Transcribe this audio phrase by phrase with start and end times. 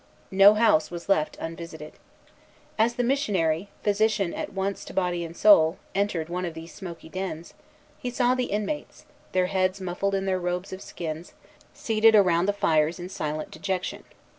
[0.31, 1.93] No house was left unvisited.
[2.75, 7.07] As the missionary, physician at once to body and soul, entered one of these smoky
[7.07, 7.53] dens,
[7.99, 11.33] he saw the inmates, their heads muffled in their robes of skins,
[11.75, 14.03] seated around the fires in silent dejection.